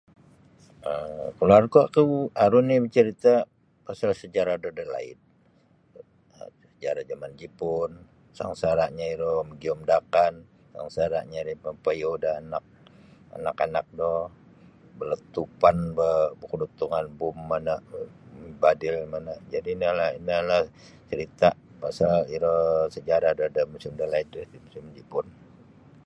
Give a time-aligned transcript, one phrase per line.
[0.91, 2.03] um kaluargaku
[2.43, 3.33] aru ni bacarita
[3.85, 5.17] pasal sejarah do dalaid.
[6.83, 7.91] dari zaman jipun
[8.37, 10.33] sangsaranyo iro mogium da akan
[10.73, 12.63] sangsaranyo ri mapaiyou da anak
[13.37, 14.11] anak-anak no
[14.97, 15.75] beletupan
[16.41, 17.75] bakudutungan bom mana
[18.43, 20.61] mibadil mana jadi inolah inolah
[21.03, 21.49] bacarita
[21.81, 22.55] pasal iro
[22.95, 24.29] sejarah da dalaid musim dalaid
[24.65, 25.25] musim jipun.